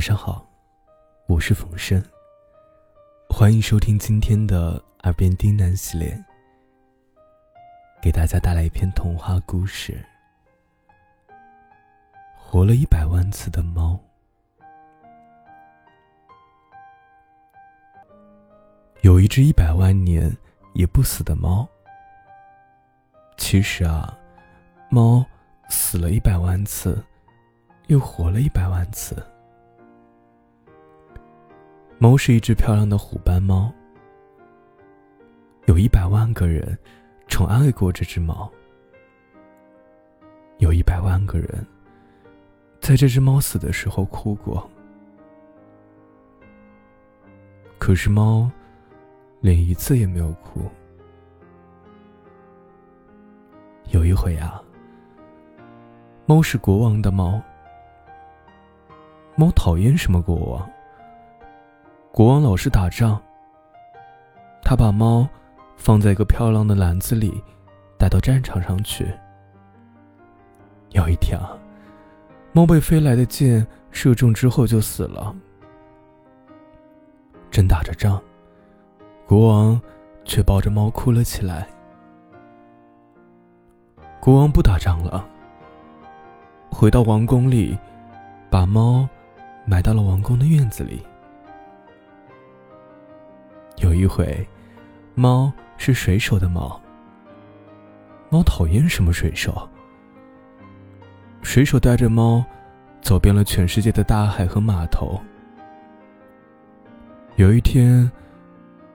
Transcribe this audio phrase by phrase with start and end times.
[0.00, 0.48] 晚上好，
[1.26, 2.02] 我是冯生。
[3.28, 6.18] 欢迎收听今天的耳边低喃系列，
[8.00, 10.02] 给大家带来一篇童话故事。
[12.34, 14.00] 活了一百万次的猫，
[19.02, 20.34] 有一只一百万年
[20.72, 21.68] 也不死的猫。
[23.36, 24.18] 其实啊，
[24.88, 25.22] 猫
[25.68, 27.04] 死了一百万次，
[27.88, 29.14] 又活了一百万次。
[32.02, 33.70] 猫是一只漂亮的虎斑猫，
[35.66, 36.76] 有一百万个人
[37.28, 38.50] 宠爱过这只猫，
[40.60, 41.66] 有一百万个人
[42.80, 44.66] 在这只猫死的时候哭过，
[47.78, 48.50] 可是猫
[49.42, 50.62] 连一次也没有哭。
[53.90, 54.58] 有一回啊，
[56.24, 57.38] 猫是国王的猫，
[59.36, 60.70] 猫讨厌什么国王？
[62.12, 63.20] 国王老是打仗。
[64.62, 65.28] 他把猫
[65.76, 67.42] 放在一个漂亮的篮子里，
[67.98, 69.12] 带到战场上去。
[70.90, 71.56] 有一天啊，
[72.52, 75.34] 猫被飞来的箭射中之后就死了。
[77.50, 78.20] 正打着仗，
[79.26, 79.80] 国王
[80.24, 81.66] 却抱着猫哭了起来。
[84.20, 85.26] 国王不打仗了，
[86.70, 87.78] 回到王宫里，
[88.50, 89.08] 把猫
[89.64, 91.02] 埋到了王宫的院子里。
[93.80, 94.46] 有一回，
[95.14, 96.80] 猫是水手的猫。
[98.28, 99.68] 猫讨厌什么水手？
[101.42, 102.44] 水手带着猫，
[103.00, 105.18] 走遍了全世界的大海和码头。
[107.36, 108.10] 有一天，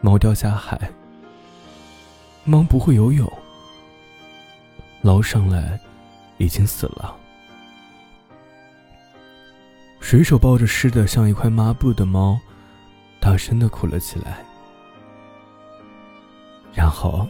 [0.00, 0.90] 猫掉下海。
[2.44, 3.30] 猫不会游泳，
[5.02, 5.78] 捞上来，
[6.38, 7.14] 已经死了。
[10.00, 12.40] 水手抱着湿的像一块抹布的猫，
[13.20, 14.42] 大声的哭了起来。
[16.72, 17.28] 然后，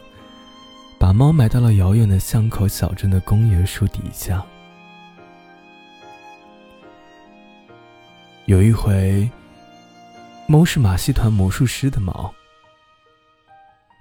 [0.99, 4.45] 把猫埋到了遥远的巷口小镇的公园树底下。
[8.45, 9.29] 有一回，
[10.47, 12.33] 猫是马戏团魔术师的猫。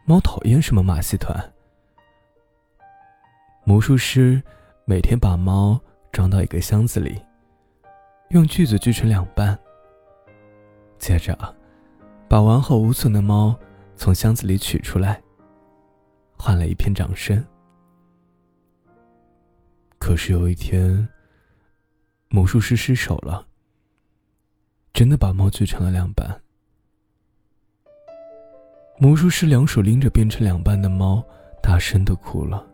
[0.04, 1.52] 猫讨厌什么马戏团？
[3.64, 4.42] 魔术师
[4.84, 5.80] 每天把猫
[6.10, 7.22] 装到一个箱子里，
[8.30, 9.56] 用锯子锯成两半。
[10.98, 11.38] 接着，
[12.28, 13.54] 把完好无损的猫
[13.94, 15.20] 从箱子里取出来。
[16.40, 17.44] 换了一片掌声。
[19.98, 21.06] 可是有一天，
[22.30, 23.46] 魔术师失手了，
[24.94, 26.40] 真的把猫锯成了两半。
[28.98, 31.22] 魔术师两手拎着变成两半的猫，
[31.62, 32.66] 大声的哭了。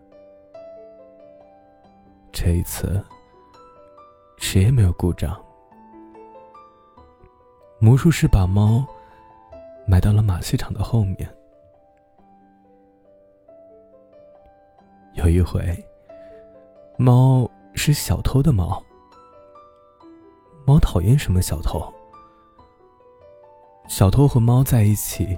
[2.30, 3.04] 这一次，
[4.38, 5.44] 谁也没有鼓掌。
[7.80, 8.86] 魔术师把猫
[9.88, 11.35] 埋到了马戏场的后面。
[15.26, 15.84] 有一回，
[16.96, 18.80] 猫是小偷的猫。
[20.64, 21.92] 猫讨厌什么小偷？
[23.88, 25.36] 小偷和猫在一起，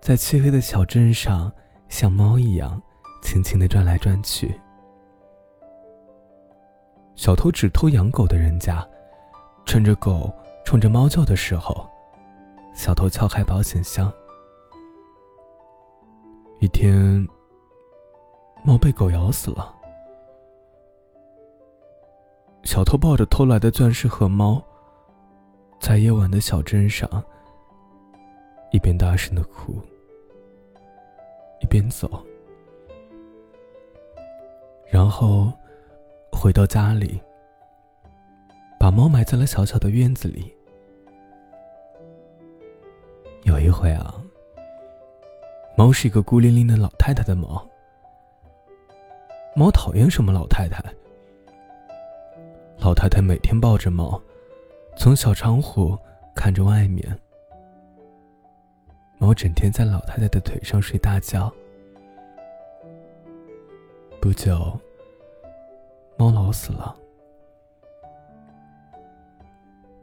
[0.00, 1.52] 在漆黑的小镇上，
[1.88, 2.80] 像猫一样，
[3.20, 4.54] 轻轻的转来转去。
[7.16, 8.86] 小偷只偷养狗的人家，
[9.64, 10.32] 趁着狗
[10.64, 11.84] 冲着猫叫的时候，
[12.74, 14.12] 小偷撬开保险箱。
[16.60, 17.26] 一天。
[18.66, 19.72] 猫被狗咬死了。
[22.64, 24.60] 小偷抱着偷来的钻石和猫，
[25.78, 27.08] 在夜晚的小镇上，
[28.72, 29.80] 一边大声的哭，
[31.60, 32.10] 一边走，
[34.88, 35.52] 然后
[36.32, 37.20] 回到家里，
[38.80, 40.52] 把猫埋在了小小的院子里。
[43.44, 44.12] 有一回啊，
[45.76, 47.64] 猫是一个孤零零的老太太的猫。
[49.58, 50.84] 猫讨厌什么老太太？
[52.78, 54.20] 老太太每天抱着猫，
[54.98, 55.98] 从小窗户
[56.34, 57.18] 看着外面。
[59.16, 61.50] 猫整天在老太太的腿上睡大觉。
[64.20, 64.78] 不久，
[66.18, 66.94] 猫老死了。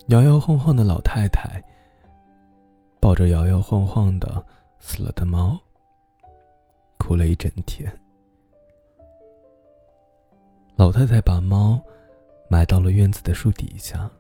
[0.08, 1.64] 摇摇晃晃的老太太
[3.00, 4.44] 抱着摇摇晃晃的
[4.80, 5.60] 死了的猫，
[6.98, 7.96] 哭了一整天。
[10.84, 11.82] 老太太把猫
[12.50, 14.12] 埋到了院子的树底下。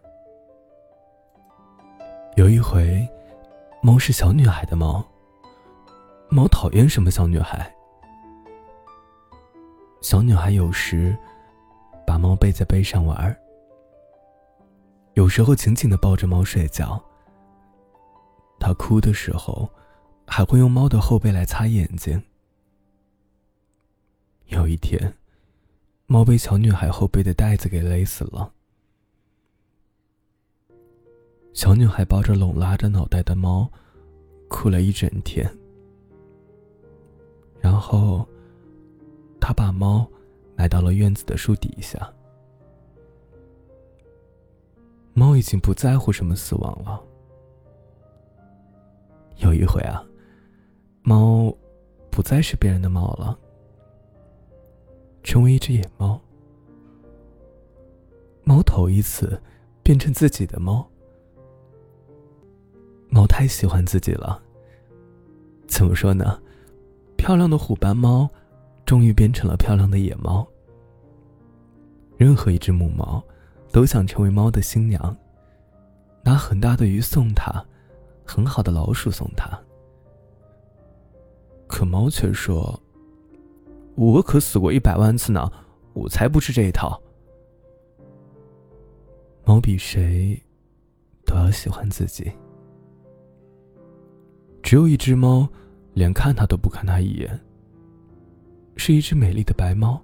[2.38, 3.06] 有一回，
[3.81, 5.06] 猫是小女孩的猫。
[6.30, 7.69] 猫讨厌什么小女孩？
[10.00, 11.13] 小女孩有时
[12.07, 13.38] 把猫背在背上玩儿
[15.16, 16.98] 有时候紧紧的抱着猫睡觉。
[18.57, 19.69] 她哭的时候，
[20.25, 22.24] 还会用猫的后背来擦眼睛。
[24.45, 25.13] 有一天，
[26.05, 28.51] 猫被小女孩后背的袋子给勒死了。
[31.53, 33.69] 小女孩抱着拢拉着脑袋的猫，
[34.47, 35.50] 哭了一整天。
[37.59, 38.27] 然后，
[39.39, 40.05] 她把猫
[40.55, 42.11] 埋到了院子的树底下。
[45.13, 47.01] 猫已经不在乎什么死亡了。
[49.38, 50.03] 有一回啊，
[51.03, 51.56] 猫
[52.09, 53.38] 不再是别人的猫了，
[55.23, 56.19] 成为一只野猫。
[58.43, 59.41] 猫头一次
[59.81, 60.85] 变成自己的猫。
[63.09, 64.41] 猫太喜欢自己了。
[65.67, 66.39] 怎么说呢？
[67.15, 68.29] 漂亮的虎斑猫，
[68.85, 70.45] 终于变成了漂亮的野猫。
[72.17, 73.23] 任何一只母猫，
[73.71, 75.15] 都想成为猫的新娘，
[76.23, 77.65] 拿很大的鱼送它，
[78.25, 79.57] 很好的老鼠送它。
[81.65, 82.77] 可猫却说
[83.95, 85.51] ：“我可死过一百万次呢，
[85.94, 87.01] 我才不吃这一套。”
[89.45, 90.42] 猫比谁
[91.25, 92.31] 都要喜欢自己。
[94.62, 95.48] 只有一只猫，
[95.94, 97.40] 连看它都不看它一眼。
[98.75, 100.01] 是一只美丽的白猫。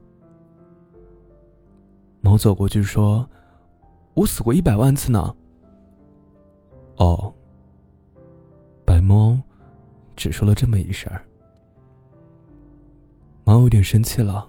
[2.22, 3.28] 猫走过去说
[4.14, 5.36] ：“我死过一百万次呢。”
[6.98, 7.34] 哦。
[8.86, 9.40] 白猫
[10.16, 11.26] 只说了这么一声儿。
[13.50, 14.48] 猫有点生气了。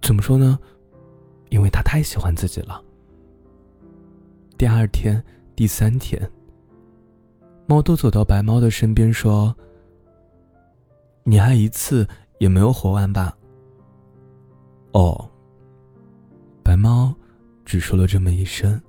[0.00, 0.58] 怎么说呢？
[1.50, 2.82] 因为它太喜欢自己了。
[4.56, 5.22] 第二天，
[5.54, 6.18] 第三天。
[7.66, 9.54] 猫都走到白猫的身边说
[11.22, 12.08] ：“你还一次
[12.38, 13.36] 也没有活完吧？”
[14.92, 15.28] 哦。
[16.64, 17.14] 白猫
[17.66, 18.80] 只说了这么一声。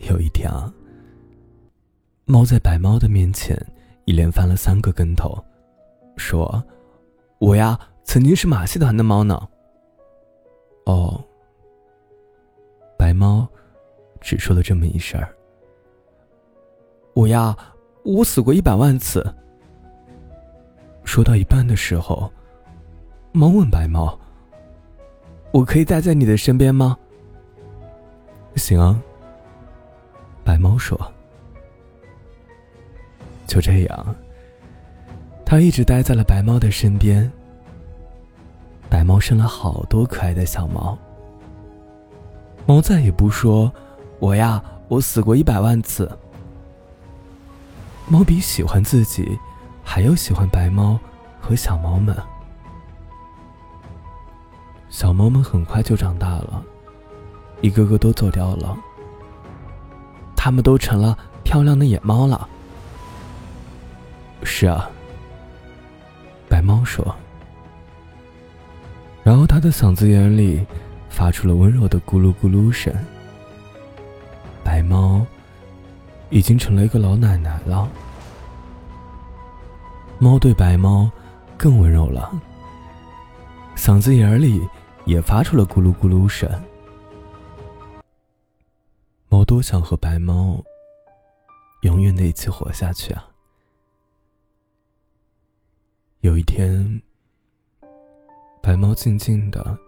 [0.00, 0.70] 有一天啊，
[2.26, 3.58] 猫在白猫的面前
[4.04, 5.42] 一连翻了三个跟头，
[6.18, 6.62] 说
[7.44, 9.38] ：“我呀，曾经是马戏团的猫呢。”
[10.86, 11.22] 哦。
[12.98, 13.46] 白猫
[14.18, 15.28] 只说了这么一声儿。
[17.12, 17.54] 我呀，
[18.02, 19.22] 我死过一百万次。
[21.04, 22.32] 说到一半的时候，
[23.32, 24.18] 猫问白猫
[25.52, 26.96] ：“我可以待在你的身边吗？”
[28.56, 28.98] 行啊。
[30.42, 30.98] 白猫说。
[33.46, 34.16] 就这样，
[35.54, 37.30] 它一直待在了白猫的身边。
[38.90, 40.98] 白猫生了好多可爱的小猫。
[42.66, 43.72] 猫再也不说
[44.18, 46.10] ：“我呀，我死过一百万次。”
[48.10, 49.38] 猫比喜欢自己，
[49.84, 50.98] 还要喜欢白猫
[51.40, 52.16] 和小猫们。
[54.88, 56.64] 小猫们很快就长大了，
[57.60, 58.76] 一个个都走掉了。
[60.34, 62.48] 它们都成了漂亮的野猫了。
[64.42, 64.90] 是啊，
[66.64, 67.14] 猫说。
[69.22, 70.66] 然后它的嗓子眼里
[71.08, 72.92] 发出了温柔的咕噜咕噜声。
[74.64, 75.24] 白猫。
[76.30, 77.88] 已经成了一个老奶奶了。
[80.18, 81.08] 猫对白猫
[81.56, 82.32] 更温柔了，
[83.76, 84.60] 嗓子眼里
[85.04, 86.50] 也发出了咕噜咕噜声。
[89.28, 90.60] 猫多想和白猫
[91.82, 93.28] 永远的一起活下去啊！
[96.24, 97.02] 有一天，
[98.62, 99.78] 白猫静静的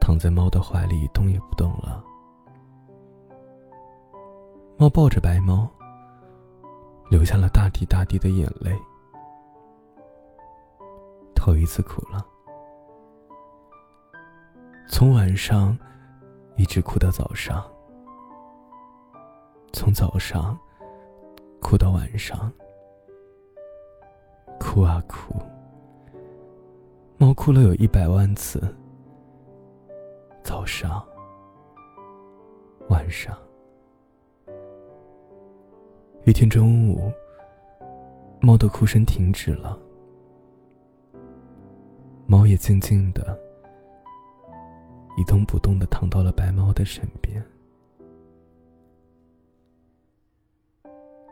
[0.00, 2.02] 躺在猫的怀里，动也不动了。
[4.78, 5.68] 猫抱着白猫，
[7.10, 8.74] 流下了大滴大滴的眼泪，
[11.34, 12.26] 头一次哭了。
[14.88, 15.76] 从晚上
[16.56, 17.62] 一直哭到早上，
[19.74, 20.58] 从早上
[21.60, 22.50] 哭到晚上，
[24.58, 25.34] 哭啊哭，
[27.18, 28.62] 猫哭了有一百万次。
[30.42, 31.04] 早上，
[32.88, 33.36] 晚上。
[36.24, 37.12] 一天中午，
[38.40, 39.78] 猫的哭声停止了，
[42.26, 43.38] 猫也静静的、
[45.16, 47.44] 一动不动的躺到了白猫的身边，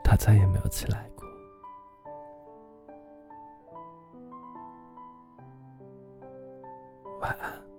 [0.02, 1.08] 它再也没有起来
[7.24, 7.73] 晚安。